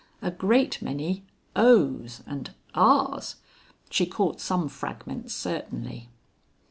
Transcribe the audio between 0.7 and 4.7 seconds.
many Ohs! and Ahs! She caught some